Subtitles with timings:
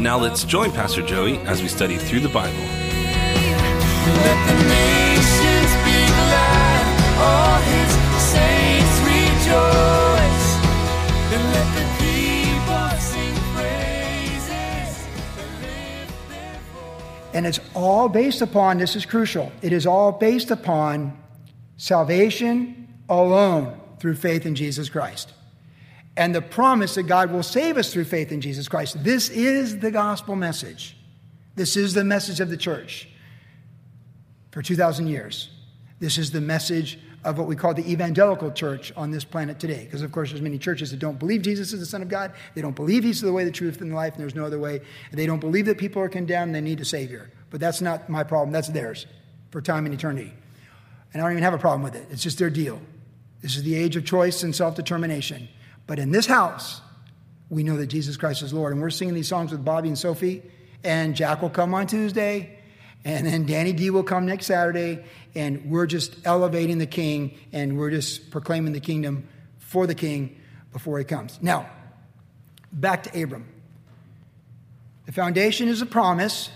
[0.00, 2.56] Now let's join Pastor Joey as we study through the Bible.
[2.56, 6.84] Let the nations be glad.
[7.20, 7.92] All his
[8.32, 10.48] saints rejoice.
[11.34, 15.04] And let the people sing praises.
[15.36, 17.34] and lift their voice.
[17.34, 21.12] And it's all based upon, this is crucial, it is all based upon
[21.76, 25.34] salvation alone through faith in Jesus Christ.
[26.16, 29.02] And the promise that God will save us through faith in Jesus Christ.
[29.02, 30.96] This is the gospel message.
[31.54, 33.08] This is the message of the church
[34.50, 35.50] for 2,000 years.
[36.00, 39.84] This is the message of what we call the evangelical church on this planet today.
[39.84, 42.32] Because, of course, there's many churches that don't believe Jesus is the Son of God.
[42.54, 44.58] They don't believe He's the way, the truth, and the life, and there's no other
[44.58, 44.80] way.
[45.12, 47.30] They don't believe that people are condemned, they need a Savior.
[47.50, 49.06] But that's not my problem, that's theirs
[49.50, 50.32] for time and eternity.
[51.12, 52.06] And I don't even have a problem with it.
[52.10, 52.80] It's just their deal.
[53.42, 55.48] This is the age of choice and self determination.
[55.90, 56.80] But in this house,
[57.48, 58.72] we know that Jesus Christ is Lord.
[58.72, 60.40] And we're singing these songs with Bobby and Sophie,
[60.84, 62.60] and Jack will come on Tuesday,
[63.04, 67.76] and then Danny D will come next Saturday, and we're just elevating the King, and
[67.76, 69.26] we're just proclaiming the kingdom
[69.58, 70.38] for the King
[70.72, 71.40] before he comes.
[71.42, 71.68] Now,
[72.70, 73.48] back to Abram.
[75.06, 76.50] The foundation is a promise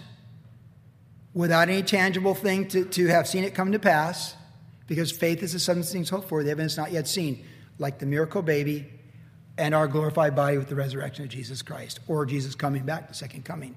[1.33, 4.37] without any tangible thing to, to have seen it come to pass,
[4.87, 7.45] because faith is the substance of things hoped for, the evidence not yet seen,
[7.81, 8.93] like the miracle baby
[9.57, 13.15] and our glorified body with the resurrection of Jesus Christ, or Jesus coming back, the
[13.15, 13.77] second coming.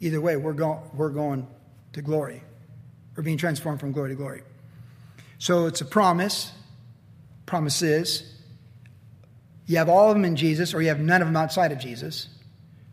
[0.00, 1.46] Either way, we're, go- we're going
[1.94, 2.42] to glory.
[3.16, 4.42] We're being transformed from glory to glory.
[5.38, 6.52] So it's a promise,
[7.46, 8.34] promises.
[9.66, 11.78] You have all of them in Jesus, or you have none of them outside of
[11.78, 12.28] Jesus.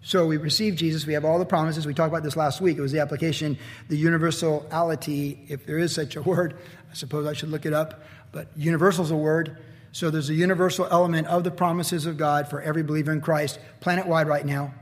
[0.01, 1.87] So we receive Jesus, we have all the promises.
[1.87, 2.77] We talked about this last week.
[2.77, 3.57] It was the application,
[3.89, 6.55] the universality, if there is such a word.
[6.91, 9.57] I suppose I should look it up, but universal is a word.
[9.95, 13.59] So there's a universal element of the promises of God for every believer in Christ,
[13.79, 14.73] planet wide right now,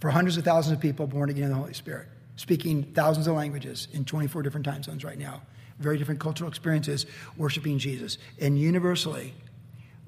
[0.00, 3.36] for hundreds of thousands of people born again in the Holy Spirit, speaking thousands of
[3.36, 5.42] languages in 24 different time zones right now,
[5.78, 7.06] very different cultural experiences,
[7.36, 8.18] worshiping Jesus.
[8.40, 9.34] And universally,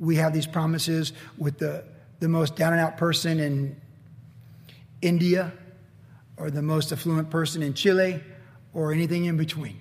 [0.00, 1.84] we have these promises with the,
[2.18, 3.80] the most down and out person in
[5.02, 5.52] India
[6.36, 8.20] or the most affluent person in Chile
[8.74, 9.78] or anything in between.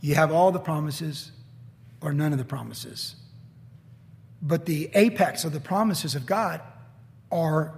[0.00, 1.32] You have all the promises
[2.00, 3.16] or none of the promises.
[4.42, 6.60] But the apex of the promises of God
[7.32, 7.74] are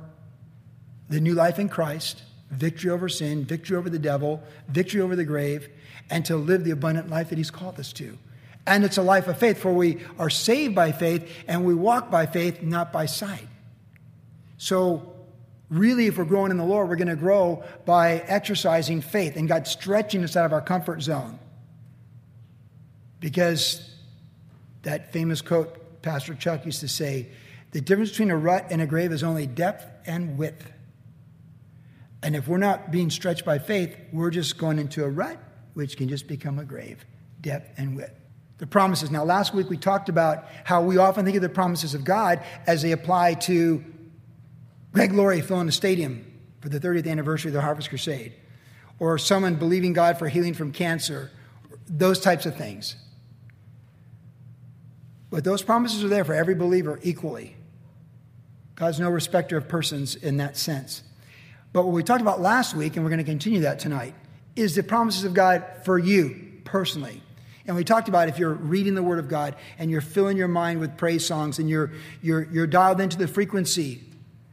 [1.08, 5.24] the new life in Christ, victory over sin, victory over the devil, victory over the
[5.24, 5.68] grave,
[6.10, 8.18] and to live the abundant life that He's called us to.
[8.66, 12.10] And it's a life of faith, for we are saved by faith and we walk
[12.10, 13.48] by faith, not by sight.
[14.58, 15.14] So,
[15.70, 19.48] really, if we're growing in the Lord, we're going to grow by exercising faith and
[19.48, 21.38] God stretching us out of our comfort zone.
[23.20, 23.90] Because
[24.82, 27.28] that famous quote Pastor Chuck used to say
[27.72, 30.72] the difference between a rut and a grave is only depth and width.
[32.22, 35.38] And if we're not being stretched by faith, we're just going into a rut,
[35.74, 37.04] which can just become a grave,
[37.40, 38.14] depth and width.
[38.58, 39.10] The promises.
[39.10, 42.42] Now, last week we talked about how we often think of the promises of God
[42.66, 43.84] as they apply to
[44.92, 46.24] Greg Laurie filling the stadium
[46.60, 48.32] for the 30th anniversary of the Harvest Crusade,
[48.98, 51.30] or someone believing God for healing from cancer,
[51.86, 52.96] those types of things.
[55.30, 57.56] But those promises are there for every believer equally.
[58.74, 61.02] God's no respecter of persons in that sense.
[61.72, 64.14] But what we talked about last week, and we're going to continue that tonight,
[64.56, 67.22] is the promises of God for you personally.
[67.66, 70.48] And we talked about if you're reading the Word of God and you're filling your
[70.48, 71.92] mind with praise songs and you're,
[72.22, 74.02] you're, you're dialed into the frequency,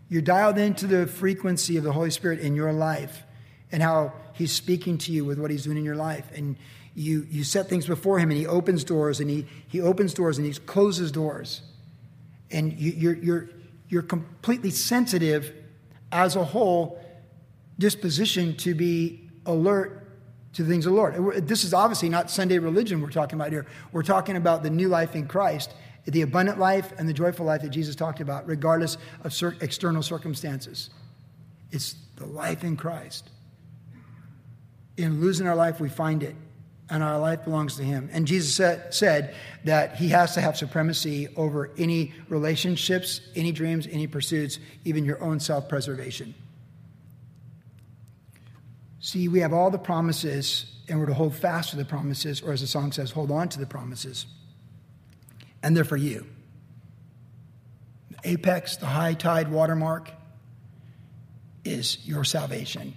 [0.09, 3.23] you're dialed into the frequency of the Holy Spirit in your life
[3.71, 6.29] and how He's speaking to you with what He's doing in your life.
[6.35, 6.57] And
[6.95, 10.37] you, you set things before Him and He opens doors and He, he opens doors
[10.37, 11.61] and He closes doors.
[12.51, 13.49] And you, you're, you're,
[13.89, 15.53] you're completely sensitive
[16.11, 17.03] as a whole
[17.77, 20.07] disposition to be alert
[20.53, 21.47] to the things of the Lord.
[21.47, 23.65] This is obviously not Sunday religion we're talking about here.
[23.91, 25.73] We're talking about the new life in Christ,
[26.05, 30.89] the abundant life and the joyful life that Jesus talked about, regardless of external circumstances.
[31.71, 33.29] It's the life in Christ.
[34.95, 36.35] In losing our life, we find it,
[36.89, 38.09] and our life belongs to Him.
[38.11, 44.07] And Jesus said, that He has to have supremacy over any relationships, any dreams, any
[44.07, 46.35] pursuits, even your own self preservation.
[48.99, 52.53] See, we have all the promises, and we're to hold fast to the promises, or
[52.53, 54.25] as the song says, hold on to the promises.
[55.61, 56.25] And they're for you.
[58.11, 60.11] The apex, the high tide watermark,
[61.63, 62.95] is your salvation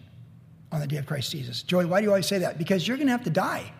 [0.70, 1.62] on the day of Christ Jesus.
[1.62, 2.58] Joey, why do you always say that?
[2.58, 3.72] Because you're going to have to die.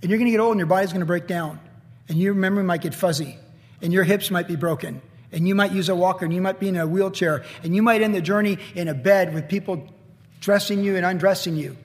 [0.00, 1.60] And you're going to get old and your body's going to break down.
[2.08, 3.38] And your memory might get fuzzy.
[3.82, 5.02] And your hips might be broken.
[5.32, 7.44] And you might use a walker and you might be in a wheelchair.
[7.62, 9.88] And you might end the journey in a bed with people
[10.40, 11.76] dressing you and undressing you.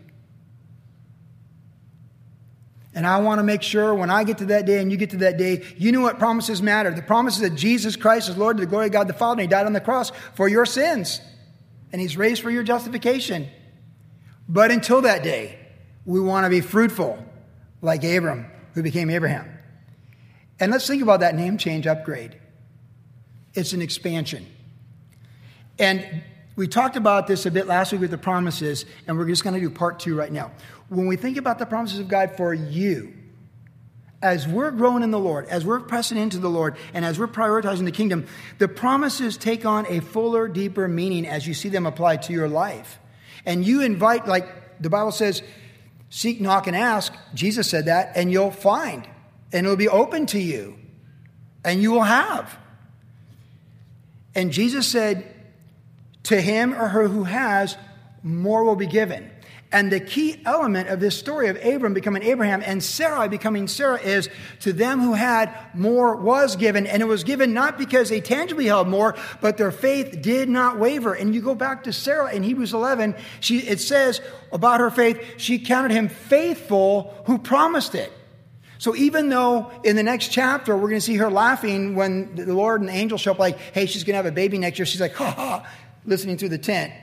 [2.96, 5.10] And I want to make sure when I get to that day and you get
[5.12, 6.92] to that day, you know what promises matter.
[6.92, 9.42] The promises that Jesus Christ is Lord to the glory of God the Father, and
[9.42, 11.20] He died on the cross for your sins.
[11.92, 13.50] And He's raised for your justification.
[14.48, 15.58] But until that day,
[16.06, 17.18] we want to be fruitful
[17.84, 19.48] like Abram, who became Abraham.
[20.60, 22.40] And let's think about that name change upgrade.
[23.54, 24.48] It's an expansion.
[25.78, 26.24] And
[26.56, 29.54] we talked about this a bit last week with the promises, and we're just going
[29.56, 30.52] to do part two right now.
[30.88, 33.14] When we think about the promises of God for you,
[34.22, 37.28] as we're growing in the Lord, as we're pressing into the Lord, and as we're
[37.28, 38.26] prioritizing the kingdom,
[38.60, 42.48] the promises take on a fuller, deeper meaning as you see them applied to your
[42.48, 43.00] life.
[43.46, 45.44] And you invite, like the Bible says,
[46.14, 47.12] seek, knock, and ask.
[47.34, 49.08] Jesus said that, and you'll find,
[49.52, 50.78] and it'll be open to you,
[51.66, 52.56] and you will have.
[54.36, 55.26] And Jesus said,
[56.26, 57.76] to him or her who has,
[58.22, 59.28] more will be given.
[59.74, 64.00] And the key element of this story of Abram becoming Abraham and Sarai becoming Sarah
[64.00, 64.30] is
[64.60, 66.86] to them who had, more was given.
[66.86, 70.78] And it was given not because they tangibly held more, but their faith did not
[70.78, 71.16] waver.
[71.16, 74.22] And you go back to Sarah in Hebrews 11, she, it says
[74.52, 78.14] about her faith, she counted him faithful who promised it.
[78.78, 82.54] So even though in the next chapter we're going to see her laughing when the
[82.54, 84.78] Lord and the angel show up, like, hey, she's going to have a baby next
[84.78, 85.68] year, she's like, ha ha,
[86.06, 86.94] listening through the tent.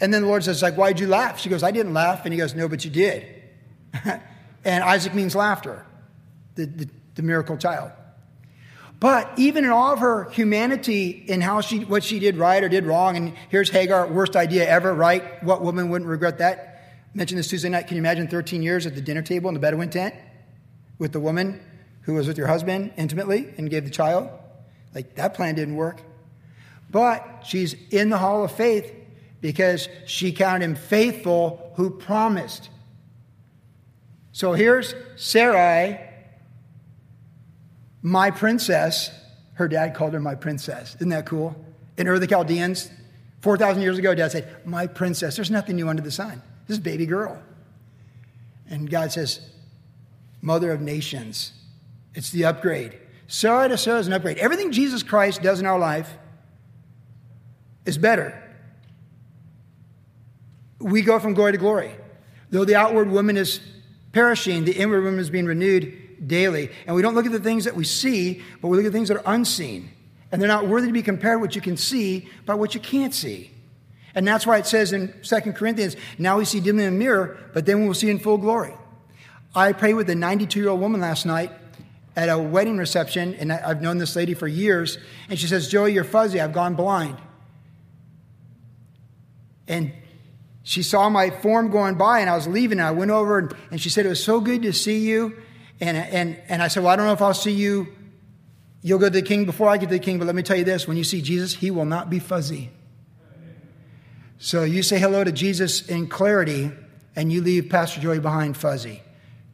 [0.00, 1.40] And then the Lord says, like, why'd you laugh?
[1.40, 2.24] She goes, I didn't laugh.
[2.24, 3.26] And he goes, no, but you did.
[4.64, 5.84] and Isaac means laughter,
[6.54, 7.90] the, the, the, miracle child.
[9.00, 12.68] But even in all of her humanity in how she, what she did right or
[12.68, 15.42] did wrong, and here's Hagar, worst idea ever, right?
[15.42, 16.82] What woman wouldn't regret that?
[17.14, 17.86] I mentioned this Tuesday night.
[17.86, 20.14] Can you imagine 13 years at the dinner table in the Bedouin tent
[20.98, 21.60] with the woman
[22.02, 24.28] who was with your husband intimately and gave the child?
[24.94, 26.00] Like, that plan didn't work.
[26.90, 28.92] But she's in the hall of faith
[29.40, 32.70] because she counted him faithful who promised.
[34.32, 36.00] So here's Sarai,
[38.02, 39.10] my princess.
[39.54, 40.94] Her dad called her my princess.
[40.96, 41.56] Isn't that cool?
[41.96, 42.90] In Ur the Chaldeans,
[43.40, 45.36] 4,000 years ago, dad said, My princess.
[45.36, 46.42] There's nothing new under the sun.
[46.66, 47.40] This is baby girl.
[48.68, 49.40] And God says,
[50.40, 51.52] Mother of nations.
[52.14, 52.98] It's the upgrade.
[53.26, 54.38] Sarai to Sarah is an upgrade.
[54.38, 56.16] Everything Jesus Christ does in our life
[57.84, 58.42] is better
[60.78, 61.92] we go from glory to glory.
[62.50, 63.60] Though the outward woman is
[64.12, 66.70] perishing, the inward woman is being renewed daily.
[66.86, 69.08] And we don't look at the things that we see, but we look at things
[69.08, 69.90] that are unseen.
[70.30, 73.14] And they're not worthy to be compared what you can see by what you can't
[73.14, 73.50] see.
[74.14, 77.38] And that's why it says in 2 Corinthians, now we see dimly in a mirror,
[77.54, 78.74] but then we'll see in full glory.
[79.54, 81.52] I prayed with a 92 year old woman last night
[82.16, 84.98] at a wedding reception, and I've known this lady for years.
[85.28, 86.40] And she says, Joey, you're fuzzy.
[86.40, 87.16] I've gone blind.
[89.68, 89.92] And
[90.68, 92.78] she saw my form going by and I was leaving.
[92.78, 95.34] And I went over and, and she said, It was so good to see you.
[95.80, 97.88] And, and, and I said, Well, I don't know if I'll see you.
[98.82, 100.58] You'll go to the king before I get to the king, but let me tell
[100.58, 102.68] you this when you see Jesus, he will not be fuzzy.
[104.36, 106.70] So you say hello to Jesus in clarity
[107.16, 109.00] and you leave Pastor Joey behind fuzzy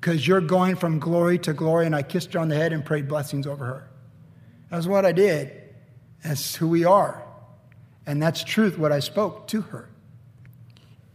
[0.00, 1.86] because you're going from glory to glory.
[1.86, 3.88] And I kissed her on the head and prayed blessings over her.
[4.68, 5.62] That's what I did.
[6.24, 7.24] That's who we are.
[8.04, 9.90] And that's truth, what I spoke to her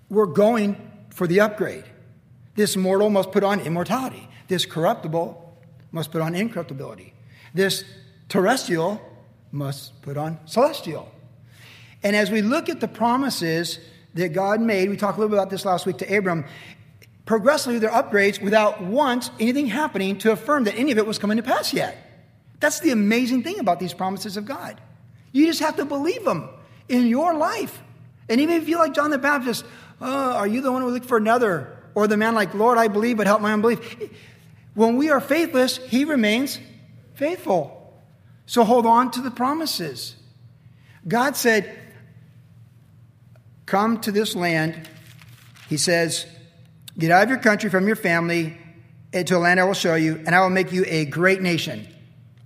[0.09, 0.75] we're going
[1.11, 1.85] for the upgrade.
[2.55, 4.27] This mortal must put on immortality.
[4.47, 5.57] This corruptible
[5.91, 7.13] must put on incorruptibility.
[7.53, 7.83] This
[8.27, 9.01] terrestrial
[9.51, 11.11] must put on celestial.
[12.03, 13.79] And as we look at the promises
[14.13, 16.45] that God made, we talked a little bit about this last week to Abram,
[17.25, 21.37] progressively they're upgrades without once anything happening to affirm that any of it was coming
[21.37, 21.95] to pass yet.
[22.59, 24.81] That's the amazing thing about these promises of God.
[25.31, 26.49] You just have to believe them
[26.87, 27.81] in your life.
[28.27, 29.65] And even if you like John the Baptist,
[30.01, 31.77] oh, are you the one who look for another?
[31.95, 33.79] Or the man like, Lord, I believe, but help my unbelief.
[34.73, 36.59] When we are faithless, he remains
[37.15, 38.01] faithful.
[38.45, 40.15] So hold on to the promises.
[41.07, 41.77] God said,
[43.65, 44.87] Come to this land.
[45.67, 46.25] He says,
[46.97, 48.57] Get out of your country, from your family,
[49.13, 51.41] eh, into a land I will show you, and I will make you a great
[51.41, 51.87] nation.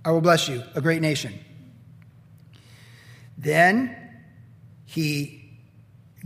[0.04, 1.32] I will bless you, a great nation.
[3.38, 3.96] Then
[4.84, 5.58] he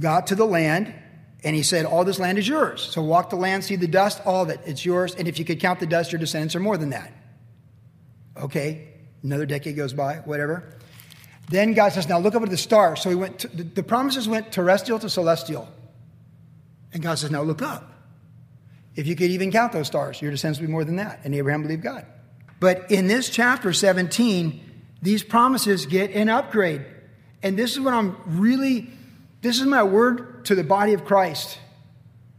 [0.00, 0.92] got to the land
[1.45, 2.83] And he said, All this land is yours.
[2.83, 4.61] So walk the land, see the dust, all of it.
[4.66, 5.14] It's yours.
[5.14, 7.12] And if you could count the dust, your descendants are more than that.
[8.37, 8.88] Okay,
[9.23, 10.75] another decade goes by, whatever.
[11.49, 13.00] Then God says, Now look up at the stars.
[13.02, 15.68] So he went to, the, the promises went terrestrial to celestial.
[16.92, 17.92] And God says, Now look up.
[18.97, 21.21] If you could even count those stars, your descendants would be more than that.
[21.23, 22.04] And Abraham believed God.
[22.61, 24.61] But in this chapter 17,
[25.00, 26.85] these promises get an upgrade.
[27.42, 28.90] And this is what I'm really,
[29.40, 31.59] this is my word to the body of Christ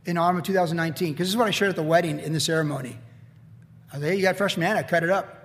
[0.06, 2.40] in autumn of 2019, because this is what I shared at the wedding in the
[2.40, 2.98] ceremony.
[3.92, 5.36] I said, hey, you got fresh manna, cut it up.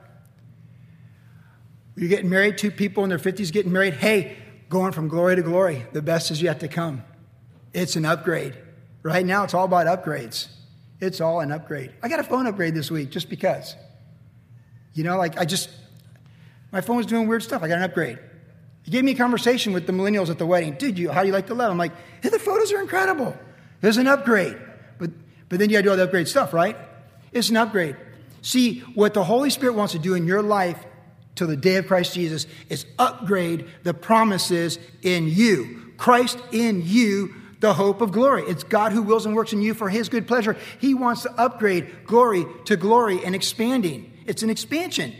[1.96, 3.94] You're getting married, two people in their 50s getting married.
[3.94, 4.36] Hey,
[4.68, 7.04] going from glory to glory, the best is yet to come.
[7.72, 8.56] It's an upgrade.
[9.02, 10.48] Right now, it's all about upgrades.
[11.00, 11.92] It's all an upgrade.
[12.02, 13.76] I got a phone upgrade this week just because.
[14.94, 15.70] You know, like I just,
[16.72, 17.62] my phone was doing weird stuff.
[17.62, 18.18] I got an upgrade.
[18.84, 20.74] He gave me a conversation with the millennials at the wedding.
[20.74, 21.70] Dude, you, how do you like the love?
[21.70, 23.36] I'm like, hey, the photos are incredible.
[23.80, 24.56] There's an upgrade.
[24.98, 25.10] But,
[25.48, 26.76] but then you got to do all the upgrade stuff, right?
[27.32, 27.96] It's an upgrade.
[28.42, 30.84] See, what the Holy Spirit wants to do in your life
[31.34, 35.92] till the day of Christ Jesus is upgrade the promises in you.
[35.96, 38.42] Christ in you, the hope of glory.
[38.42, 40.56] It's God who wills and works in you for his good pleasure.
[40.78, 44.12] He wants to upgrade glory to glory and expanding.
[44.26, 45.14] It's an expansion.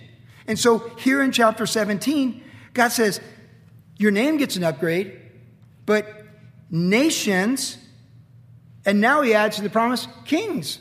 [0.47, 2.42] And so here in chapter 17,
[2.75, 3.21] God says,
[3.97, 5.21] Your name gets an upgrade,
[5.87, 6.09] but
[6.71, 7.79] nations,
[8.85, 10.79] and now he adds to the promise, kings.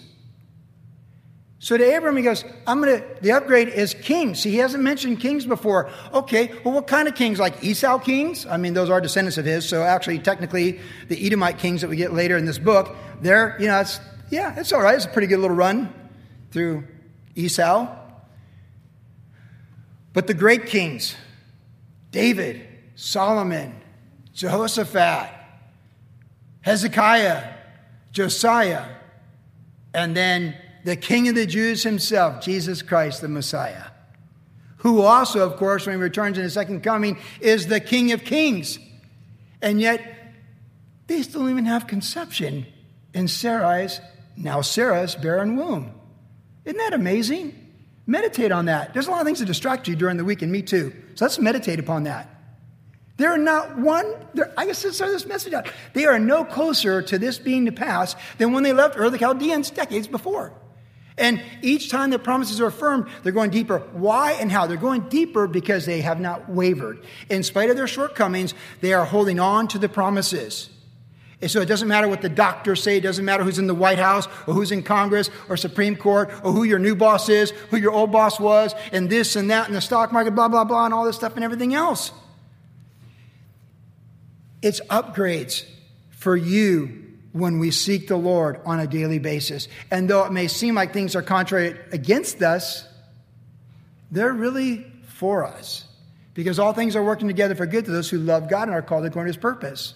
[1.60, 4.42] So to Abram, he goes, I'm going to, the upgrade is kings.
[4.42, 5.90] See, he hasn't mentioned kings before.
[6.14, 7.40] Okay, well, what kind of kings?
[7.40, 8.46] Like Esau kings?
[8.46, 9.66] I mean, those are descendants of his.
[9.70, 13.68] So actually, technically, the Edomite kings that we get later in this book, they're, you
[13.68, 14.96] know, it's, yeah, it's all right.
[14.96, 15.94] It's a pretty good little run
[16.52, 16.86] through
[17.34, 17.88] Esau.
[20.12, 21.16] But the great kings,
[22.12, 23.82] David, Solomon,
[24.34, 25.30] Jehoshaphat,
[26.62, 27.54] Hezekiah,
[28.12, 28.86] Josiah,
[29.94, 33.86] and then the King of the Jews himself, Jesus Christ the Messiah,
[34.78, 38.24] who also, of course, when he returns in his second coming, is the King of
[38.24, 38.80] Kings.
[39.62, 40.02] And yet,
[41.08, 42.66] they still don't even have conception
[43.14, 44.02] in Sarai's,
[44.36, 45.94] now Sarah's barren womb.
[46.66, 47.60] Isn't that amazing?
[48.06, 48.94] Meditate on that.
[48.94, 50.94] There's a lot of things that distract you during the week, and me too.
[51.16, 52.33] So let's meditate upon that.
[53.18, 54.12] They're not one,
[54.58, 55.70] I guess let's this message out.
[55.94, 59.20] They are no closer to this being to pass than when they left Ur the
[59.20, 60.52] Chaldeans decades before.
[61.16, 63.80] And each time the promises are affirmed, they're going deeper.
[63.94, 64.66] Why and how?
[64.66, 67.06] They're going deeper because they have not wavered.
[67.30, 70.72] In spite of their shortcomings, they are holding on to the promises.
[71.40, 73.76] And so it doesn't matter what the doctors say, it doesn't matter who's in the
[73.76, 77.52] White House or who's in Congress or Supreme Court or who your new boss is,
[77.70, 80.64] who your old boss was, and this and that and the stock market, blah, blah,
[80.64, 82.12] blah, and all this stuff and everything else.
[84.64, 85.66] It's upgrades
[86.10, 87.04] for you
[87.34, 89.68] when we seek the Lord on a daily basis.
[89.92, 92.88] And though it may seem like things are contrary against us,
[94.10, 95.84] they're really for us.
[96.34, 98.82] Because all things are working together for good to those who love God and are
[98.82, 99.96] called according to his purpose.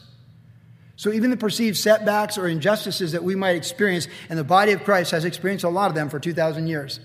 [0.97, 4.83] So even the perceived setbacks or injustices that we might experience, and the body of
[4.83, 6.99] Christ has experienced a lot of them for 2,000 years,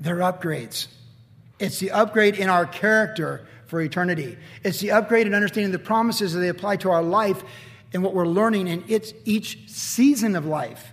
[0.00, 0.86] they're upgrades.
[1.58, 4.36] It's the upgrade in our character for eternity.
[4.62, 7.42] It's the upgrade in understanding the promises that they apply to our life
[7.92, 10.92] and what we're learning in its each season of life.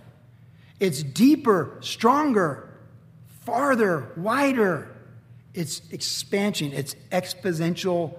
[0.80, 2.68] It's deeper, stronger,
[3.40, 4.88] farther, wider.
[5.54, 8.18] It's expansion, it's exponential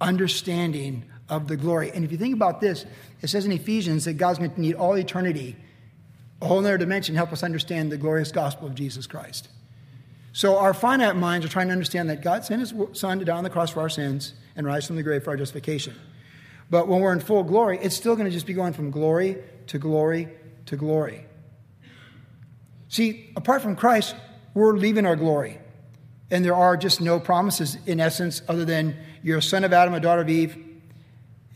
[0.00, 1.90] understanding of the glory.
[1.92, 2.84] And if you think about this,
[3.22, 5.56] it says in Ephesians that God's going to need all eternity,
[6.42, 9.48] a whole other dimension, help us understand the glorious gospel of Jesus Christ.
[10.32, 13.36] So our finite minds are trying to understand that God sent his son to die
[13.36, 15.94] on the cross for our sins and rise from the grave for our justification.
[16.70, 19.36] But when we're in full glory, it's still going to just be going from glory
[19.66, 20.28] to glory
[20.66, 21.26] to glory.
[22.88, 24.14] See, apart from Christ,
[24.54, 25.58] we're leaving our glory.
[26.30, 29.92] And there are just no promises, in essence, other than you're a son of Adam,
[29.92, 30.56] a daughter of Eve.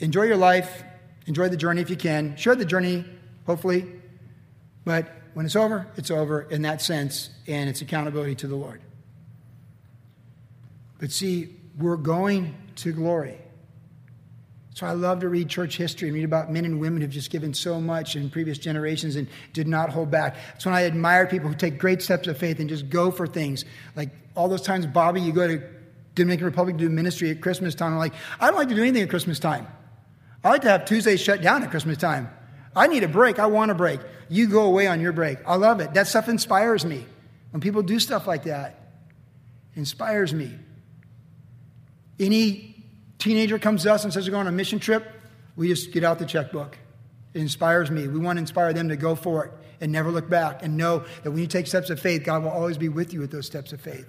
[0.00, 0.84] Enjoy your life,
[1.24, 2.36] enjoy the journey if you can.
[2.36, 3.06] Share the journey,
[3.46, 3.86] hopefully.
[4.84, 8.80] But when it's over, it's over in that sense, and it's accountability to the Lord.
[10.98, 13.36] But see, we're going to glory.
[14.72, 17.30] So I love to read church history and read about men and women who've just
[17.30, 20.36] given so much in previous generations and did not hold back.
[20.54, 23.26] It's when I admire people who take great steps of faith and just go for
[23.26, 23.66] things.
[23.94, 25.62] Like all those times, Bobby, you go to
[26.14, 27.92] Dominican Republic to do ministry at Christmas time.
[27.92, 29.66] I'm like, I don't like to do anything at Christmas time.
[30.42, 32.30] I like to have Tuesdays shut down at Christmas time.
[32.76, 33.38] I need a break.
[33.38, 34.00] I want a break.
[34.28, 35.38] You go away on your break.
[35.46, 35.94] I love it.
[35.94, 37.06] That stuff inspires me.
[37.50, 38.78] When people do stuff like that,
[39.74, 40.52] inspires me.
[42.20, 42.84] Any
[43.18, 45.10] teenager comes to us and says they're going on a mission trip,
[45.56, 46.76] we just get out the checkbook
[47.32, 48.06] It inspires me.
[48.08, 51.04] We want to inspire them to go for it and never look back and know
[51.22, 53.46] that when you take steps of faith, God will always be with you with those
[53.46, 54.06] steps of faith.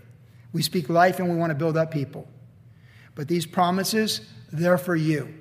[0.51, 2.27] We speak life and we want to build up people.
[3.15, 4.21] But these promises,
[4.51, 5.33] they're for you.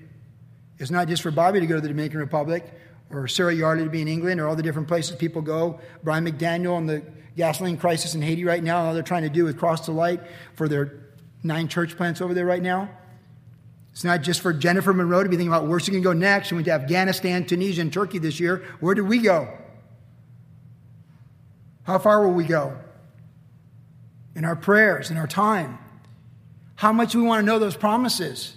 [0.79, 2.65] It's not just for Bobby to go to the Dominican Republic
[3.11, 5.81] or Sarah Yardley to be in England or all the different places people go.
[6.03, 7.03] Brian McDaniel and the
[7.37, 9.93] gasoline crisis in Haiti right now, and all they're trying to do with Cross the
[9.93, 10.21] Light
[10.55, 11.01] for their
[11.43, 12.89] nine church plants over there right now.
[13.93, 16.49] It's not just for Jennifer Monroe to be thinking about where she can go next.
[16.49, 18.65] She went to Afghanistan, Tunisia, and Turkey this year.
[18.81, 19.49] Where did we go?
[21.85, 22.77] How far will we go?
[24.35, 25.79] In our prayers, in our time.
[26.75, 28.56] How much we want to know those promises.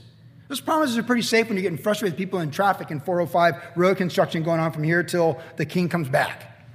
[0.50, 3.78] Those promises are pretty safe when you're getting frustrated with people in traffic and 405
[3.78, 6.68] road construction going on from here till the king comes back.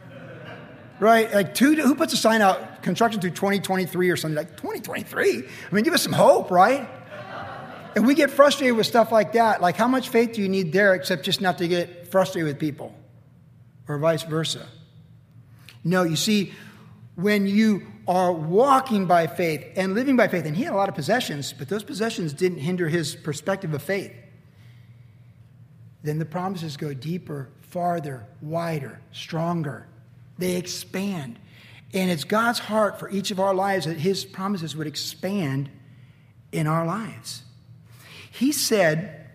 [1.00, 1.32] right?
[1.34, 4.36] Like, two, who puts a sign out, construction through 2023 or something?
[4.36, 5.38] Like, 2023?
[5.38, 6.88] I mean, give us some hope, right?
[7.96, 9.60] And we get frustrated with stuff like that.
[9.60, 12.60] Like, how much faith do you need there except just not to get frustrated with
[12.60, 12.94] people?
[13.88, 14.66] Or vice versa.
[15.82, 16.52] No, you see,
[17.16, 20.88] when you are walking by faith and living by faith, and he had a lot
[20.88, 24.12] of possessions, but those possessions didn't hinder his perspective of faith,
[26.02, 29.86] then the promises go deeper, farther, wider, stronger.
[30.36, 31.38] They expand.
[31.94, 35.70] And it's God's heart for each of our lives that his promises would expand
[36.52, 37.42] in our lives.
[38.30, 39.26] He said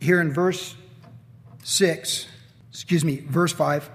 [0.00, 0.74] here in verse
[1.62, 2.26] 6,
[2.70, 3.90] excuse me, verse 5,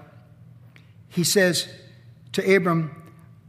[1.08, 1.68] he says
[2.36, 2.90] to Abram,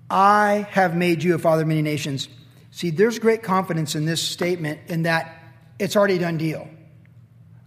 [0.10, 2.28] I have made you a father of many nations.
[2.72, 5.42] See, there's great confidence in this statement in that
[5.80, 6.68] it's already done deal.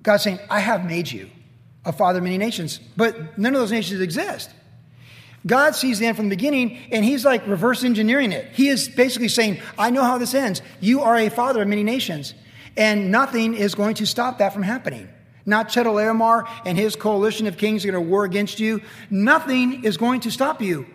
[0.02, 1.30] God's saying, I have made you
[1.84, 4.50] a father of many nations, but none of those nations exist.
[5.46, 8.48] God sees the end from the beginning, and he's like reverse engineering it.
[8.52, 10.60] He is basically saying, I know how this ends.
[10.80, 12.34] You are a father of many nations,
[12.76, 15.08] and nothing is going to stop that from happening.
[15.46, 18.82] Not Chedorlaomer and his coalition of kings are going to war against you.
[19.10, 20.86] Nothing is going to stop you.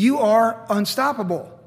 [0.00, 1.60] You are unstoppable.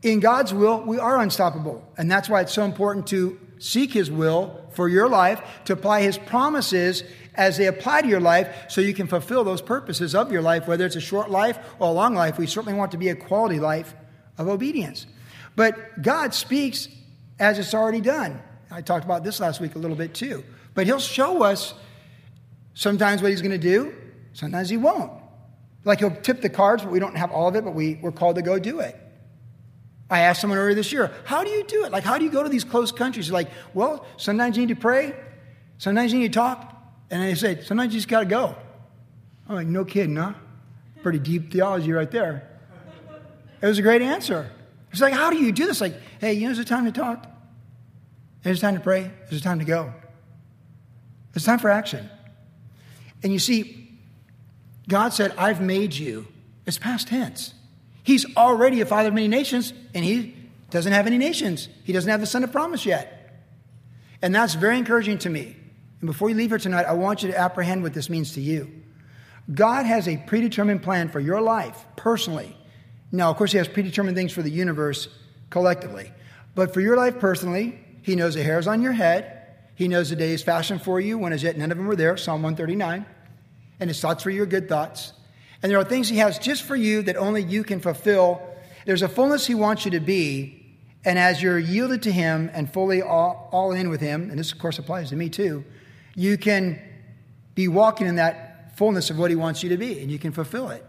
[0.00, 1.86] In God's will, we are unstoppable.
[1.98, 6.00] And that's why it's so important to seek His will for your life, to apply
[6.00, 7.02] His promises
[7.34, 10.66] as they apply to your life so you can fulfill those purposes of your life,
[10.66, 12.38] whether it's a short life or a long life.
[12.38, 13.94] We certainly want to be a quality life
[14.38, 15.04] of obedience.
[15.56, 16.88] But God speaks
[17.38, 18.40] as it's already done.
[18.70, 20.42] I talked about this last week a little bit too.
[20.72, 21.74] But He'll show us
[22.72, 23.94] sometimes what He's going to do,
[24.32, 25.15] sometimes He won't.
[25.86, 28.12] Like He'll tip the cards, but we don't have all of it, but we, we're
[28.12, 28.94] called to go do it.
[30.10, 31.92] I asked someone earlier this year, how do you do it?
[31.92, 33.30] Like, how do you go to these closed countries?
[33.30, 35.14] Like, well, sometimes you need to pray,
[35.78, 36.74] sometimes you need to talk,
[37.10, 38.54] and they said, sometimes you just got to go.
[39.48, 40.34] I'm like, no kidding, huh?
[41.02, 42.50] Pretty deep theology right there.
[43.62, 44.50] It was a great answer.
[44.90, 45.80] It's like, how do you do this?
[45.80, 47.26] Like, hey, you know, there's a time to talk.
[48.42, 49.10] There's a time to pray.
[49.28, 49.92] There's a time to go.
[51.34, 52.08] It's time for action.
[53.22, 53.85] And you see,
[54.88, 56.26] God said, I've made you.
[56.64, 57.54] It's past tense.
[58.02, 60.36] He's already a father of many nations, and he
[60.70, 61.68] doesn't have any nations.
[61.84, 63.42] He doesn't have the son of promise yet.
[64.22, 65.56] And that's very encouraging to me.
[66.00, 68.40] And before you leave here tonight, I want you to apprehend what this means to
[68.40, 68.70] you.
[69.52, 72.56] God has a predetermined plan for your life personally.
[73.12, 75.08] Now, of course, He has predetermined things for the universe
[75.50, 76.12] collectively.
[76.54, 79.32] But for your life personally, He knows the hairs on your head.
[79.74, 82.16] He knows the days fashioned for you when as yet none of them were there,
[82.16, 83.04] Psalm 139.
[83.80, 85.12] And His thoughts for your good thoughts.
[85.62, 88.40] And there are things He has just for you that only you can fulfill.
[88.84, 90.62] There's a fullness He wants you to be.
[91.04, 94.52] And as you're yielded to Him and fully all, all in with Him, and this,
[94.52, 95.64] of course, applies to me too,
[96.14, 96.80] you can
[97.54, 100.32] be walking in that fullness of what He wants you to be, and you can
[100.32, 100.84] fulfill it.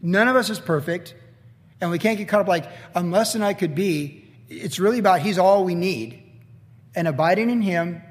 [0.00, 1.14] None of us is perfect,
[1.80, 4.24] and we can't get caught up like, I'm less than I could be.
[4.48, 6.22] It's really about He's all we need,
[6.94, 8.02] and abiding in Him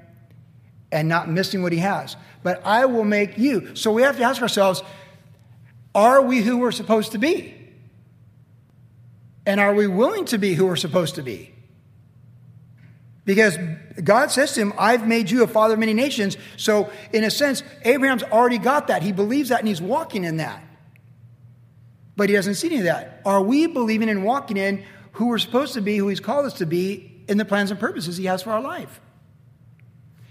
[0.91, 2.15] and not missing what He has.
[2.43, 3.75] But I will make you.
[3.75, 4.83] So we have to ask ourselves,
[5.93, 7.53] are we who we're supposed to be?
[9.45, 11.53] And are we willing to be who we're supposed to be?
[13.25, 13.57] Because
[14.03, 16.37] God says to him, I've made you a father of many nations.
[16.55, 19.03] So, in a sense, Abraham's already got that.
[19.03, 20.63] He believes that and he's walking in that.
[22.15, 23.21] But he doesn't see any of that.
[23.25, 26.53] Are we believing and walking in who we're supposed to be, who he's called us
[26.55, 29.01] to be in the plans and purposes he has for our life?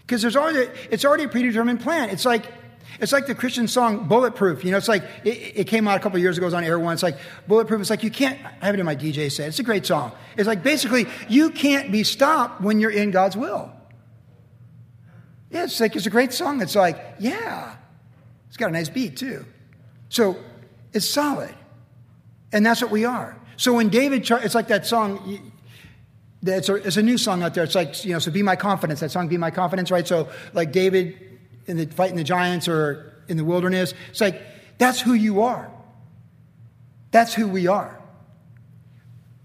[0.06, 2.10] Because there's already, it's already a predetermined plan.
[2.10, 2.46] It's like
[3.00, 4.64] it's like the Christian song Bulletproof.
[4.64, 6.44] You know, it's like it, it came out a couple years ago.
[6.44, 6.94] It was on Air One.
[6.94, 7.80] It's like Bulletproof.
[7.80, 8.38] It's like you can't.
[8.62, 9.48] I have it in my DJ set.
[9.48, 10.12] It's a great song.
[10.36, 13.70] It's like basically you can't be stopped when you're in God's will.
[15.50, 16.60] Yeah, it's like it's a great song.
[16.62, 17.76] It's like yeah,
[18.48, 19.44] it's got a nice beat too.
[20.08, 20.36] So
[20.92, 21.54] it's solid,
[22.52, 23.36] and that's what we are.
[23.56, 25.52] So when David, it's like that song.
[26.48, 27.64] It's a, it's a new song out there.
[27.64, 30.06] It's like, you know, so be my confidence, that song, be my confidence, right?
[30.06, 31.26] So, like David
[31.66, 33.94] in the fighting the giants or in the wilderness.
[34.10, 34.40] It's like
[34.78, 35.70] that's who you are.
[37.10, 38.00] That's who we are.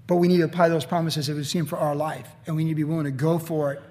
[0.08, 2.64] But we need to apply those promises that we've seen for our life, and we
[2.64, 3.82] need to be willing to go for it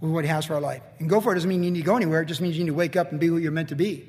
[0.00, 0.82] with what He has for our life.
[0.98, 2.64] And go for it doesn't mean you need to go anywhere, it just means you
[2.64, 4.08] need to wake up and be who you're meant to be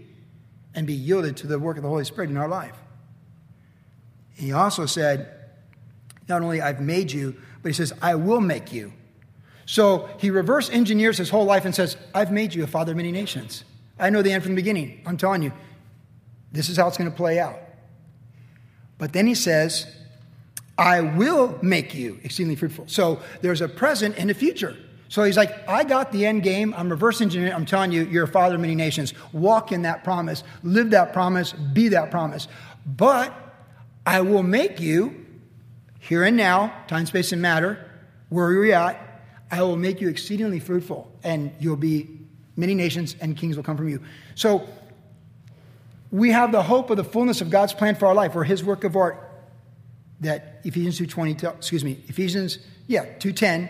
[0.73, 2.75] and be yielded to the work of the Holy Spirit in our life.
[4.33, 5.31] He also said,
[6.27, 8.93] Not only I've made you, but He says, I will make you.
[9.65, 12.97] So he reverse engineers his whole life and says, I've made you a father of
[12.97, 13.63] many nations.
[13.97, 15.01] I know the end from the beginning.
[15.03, 15.51] I'm telling you,
[16.51, 17.59] this is how it's going to play out.
[18.99, 19.87] But then he says,
[20.77, 22.85] I will make you exceedingly fruitful.
[22.87, 24.77] So there's a present and a future.
[25.09, 26.71] So he's like, I got the end game.
[26.77, 27.55] I'm reverse engineering.
[27.55, 29.15] I'm telling you, you're a father of many nations.
[29.33, 32.47] Walk in that promise, live that promise, be that promise.
[32.85, 33.33] But
[34.05, 35.24] I will make you
[36.07, 37.89] here and now, time, space, and matter,
[38.29, 39.01] where you're at.
[39.51, 42.19] I will make you exceedingly fruitful, and you'll be
[42.55, 44.01] many nations, and kings will come from you.
[44.35, 44.67] So
[46.11, 48.63] we have the hope of the fullness of God's plan for our life, or His
[48.63, 49.21] work of art
[50.21, 53.69] that Ephesians 2.20, excuse me, Ephesians, yeah, 2.10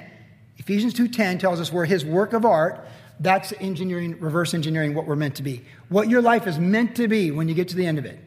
[0.58, 2.88] Ephesians 2:10 tells us we're his work of art.
[3.19, 5.63] That's engineering, reverse engineering what we're meant to be.
[5.89, 8.19] What your life is meant to be when you get to the end of it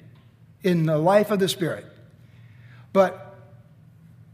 [0.63, 1.87] in the life of the Spirit.
[2.93, 3.28] But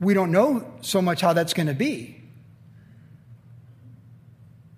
[0.00, 2.20] we don't know so much how that's going to be.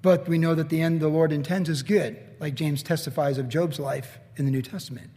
[0.02, 3.48] But we know that the end the Lord intends is good, like James testifies of
[3.48, 5.10] Job's life in the New Testament.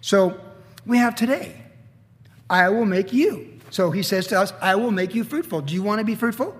[0.00, 0.40] So
[0.86, 1.62] we have today.
[2.50, 3.60] I will make you.
[3.70, 5.60] So he says to us, I will make you fruitful.
[5.60, 6.56] Do you want to be fruitful?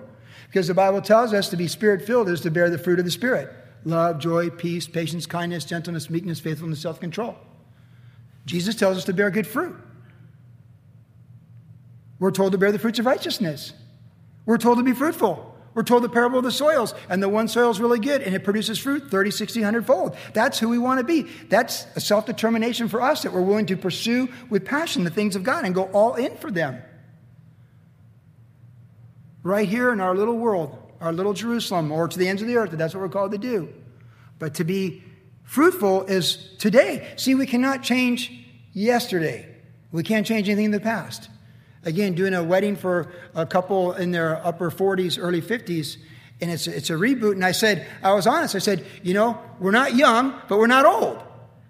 [0.47, 3.05] Because the Bible tells us to be spirit filled is to bear the fruit of
[3.05, 3.53] the Spirit
[3.85, 7.37] love, joy, peace, patience, kindness, gentleness, meekness, faithfulness, self control.
[8.45, 9.75] Jesus tells us to bear good fruit.
[12.19, 13.73] We're told to bear the fruits of righteousness.
[14.45, 15.55] We're told to be fruitful.
[15.73, 18.35] We're told the parable of the soils, and the one soil is really good and
[18.35, 20.17] it produces fruit 30, 60, 100 fold.
[20.33, 21.29] That's who we want to be.
[21.47, 25.35] That's a self determination for us that we're willing to pursue with passion the things
[25.35, 26.81] of God and go all in for them
[29.43, 32.57] right here in our little world, our little Jerusalem, or to the ends of the
[32.57, 32.71] earth.
[32.71, 33.73] That's what we're called to do.
[34.37, 35.03] But to be
[35.43, 37.07] fruitful is today.
[37.15, 38.31] See, we cannot change
[38.73, 39.47] yesterday.
[39.91, 41.29] We can't change anything in the past.
[41.83, 45.97] Again, doing a wedding for a couple in their upper 40s, early 50s,
[46.41, 47.33] and it's, it's a reboot.
[47.33, 48.55] And I said, I was honest.
[48.55, 51.23] I said, you know, we're not young, but we're not old.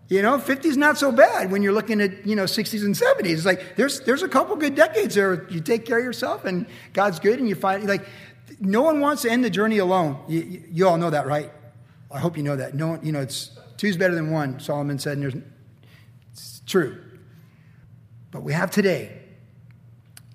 [0.08, 2.96] You know, 50 is not so bad when you're looking at, you know, 60s and
[2.96, 3.30] 70s.
[3.30, 5.48] It's like there's, there's a couple good decades there.
[5.52, 8.08] You take care of yourself and God's good and you find, like,
[8.60, 10.18] no one wants to end the journey alone.
[10.28, 11.52] You, you, you all know that, right?
[12.12, 12.74] I hope you know that.
[12.74, 15.36] No one, you know, it's two's better than one, Solomon said, and there's,
[16.32, 17.00] it's true.
[18.32, 19.19] But we have today.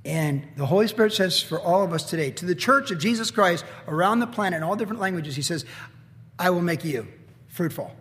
[0.05, 3.31] And the Holy Spirit says for all of us today, to the church of Jesus
[3.31, 5.65] Christ around the planet in all different languages, He says,
[6.39, 7.09] I will make you
[7.49, 7.95] fruitful.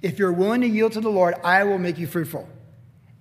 [0.00, 2.48] If you're willing to yield to the Lord, I will make you fruitful.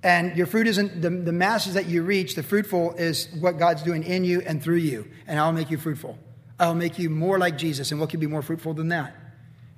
[0.03, 3.81] And your fruit isn't the, the masses that you reach, the fruitful is what God's
[3.81, 5.09] doing in you and through you.
[5.25, 6.19] And I'll make you fruitful.
[6.59, 7.91] I'll make you more like Jesus.
[7.91, 9.15] And what could be more fruitful than that?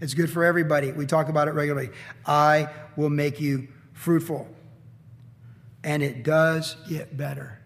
[0.01, 0.91] It's good for everybody.
[0.91, 1.89] We talk about it regularly.
[2.25, 4.47] I will make you fruitful.
[5.83, 7.58] And it does get better.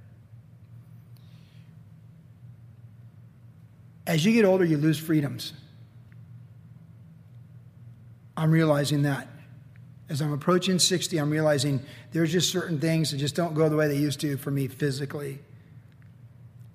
[4.06, 5.54] As you get older, you lose freedoms.
[8.36, 9.28] I'm realizing that.
[10.10, 13.76] As I'm approaching 60, I'm realizing there's just certain things that just don't go the
[13.76, 15.40] way they used to for me physically.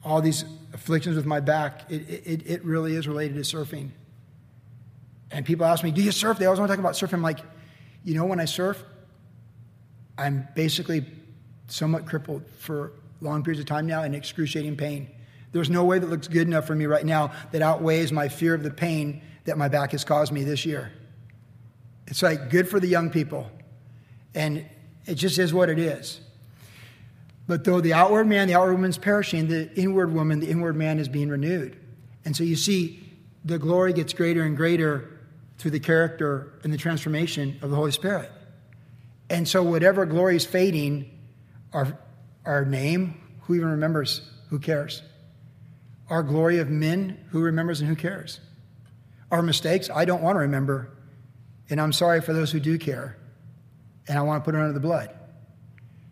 [0.02, 3.90] All these afflictions with my back, it, it, it really is related to surfing.
[5.30, 6.38] And people ask me, Do you surf?
[6.38, 7.14] They always want to talk about surfing.
[7.14, 7.40] I'm like,
[8.02, 8.82] you know, when I surf,
[10.16, 11.04] I'm basically
[11.66, 15.08] somewhat crippled for long periods of time now in excruciating pain.
[15.52, 18.54] There's no way that looks good enough for me right now that outweighs my fear
[18.54, 20.92] of the pain that my back has caused me this year.
[22.06, 23.50] It's like good for the young people.
[24.34, 24.64] And
[25.06, 26.20] it just is what it is.
[27.46, 30.98] But though the outward man, the outward woman's perishing, the inward woman, the inward man
[30.98, 31.78] is being renewed.
[32.26, 33.02] And so you see,
[33.44, 35.18] the glory gets greater and greater
[35.56, 38.30] through the character and the transformation of the Holy Spirit.
[39.30, 41.10] And so whatever glory is fading,
[41.72, 41.98] our,
[42.44, 44.20] our name, who even remembers?
[44.50, 45.02] Who cares?
[46.10, 48.40] Our glory of men, who remembers and who cares?
[49.30, 50.90] Our mistakes, I don't want to remember
[51.70, 53.16] and I'm sorry for those who do care.
[54.06, 55.10] And I want to put it under the blood.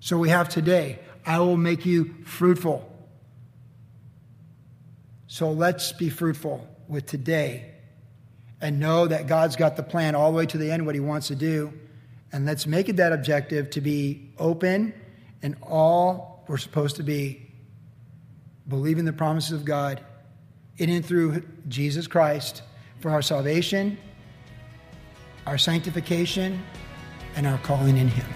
[0.00, 2.92] So we have today, I will make you fruitful.
[5.26, 7.72] So let's be fruitful with today
[8.60, 11.00] and know that God's got the plan all the way to the end, what He
[11.00, 11.72] wants to do.
[12.32, 14.92] And let's make it that objective to be open
[15.42, 17.45] and all we're supposed to be
[18.68, 20.00] believing the promises of God
[20.78, 22.62] in and through Jesus Christ
[23.00, 23.98] for our salvation
[25.46, 26.60] our sanctification,
[27.36, 28.35] and our calling in Him.